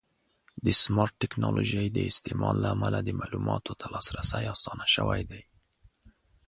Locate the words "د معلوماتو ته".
3.03-3.85